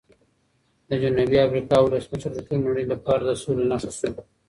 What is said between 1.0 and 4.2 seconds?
جنوبي افریقا ولسمشر د ټولې نړۍ لپاره د سولې نښه شو.